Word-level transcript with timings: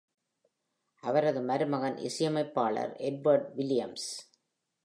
அவரது 1.03 1.41
மருமகன் 1.41 1.97
இசையமைப்பாளர் 1.97 2.93
எட்வர்ட் 2.99 3.49
வில்லியம்ஸ். 3.55 4.09